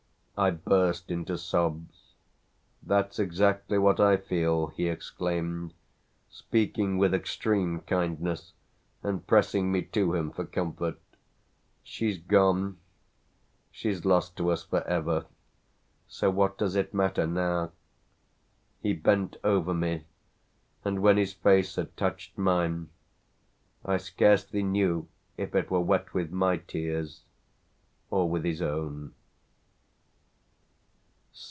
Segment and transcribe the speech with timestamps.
[0.37, 2.15] I burst into sobs.
[2.81, 5.75] "That's exactly what I feel," he exclaimed,
[6.31, 8.53] speaking with extreme kindness
[9.03, 10.99] and pressing me to him for comfort.
[11.83, 12.79] "She's gone;
[13.69, 15.27] she's lost to us for ever:
[16.07, 17.71] so what does it matter now?"
[18.81, 20.05] He bent over me,
[20.83, 22.89] and when his face had touched mine
[23.85, 25.07] I scarcely knew
[25.37, 27.21] if it were wet with my tears
[28.09, 29.13] or with his own.